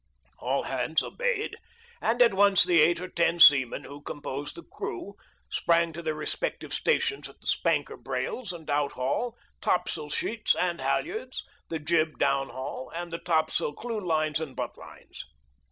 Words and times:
All 0.39 0.63
hands 0.63 1.03
obeyed, 1.03 1.57
and 2.01 2.23
at 2.23 2.33
once 2.33 2.63
the 2.63 2.81
eight 2.81 2.99
or 2.99 3.07
ten 3.07 3.39
seamen 3.39 3.83
who 3.83 4.01
composed 4.01 4.55
the 4.55 4.63
crew, 4.63 5.13
sprang 5.47 5.93
to 5.93 6.01
their 6.01 6.15
respective 6.15 6.73
stations 6.73 7.29
at 7.29 7.39
the 7.39 7.45
spanker 7.45 7.95
brails 7.97 8.51
and 8.51 8.67
outhaul, 8.67 9.35
topsail 9.61 10.09
sheets 10.09 10.55
and 10.55 10.81
halyards, 10.81 11.43
the 11.69 11.77
jib 11.77 12.17
downhaul, 12.17 12.89
and 12.95 13.13
the 13.13 13.19
topsail 13.19 13.75
clewlines 13.75 14.39
and 14.41 14.57
buntlines. 14.57 15.25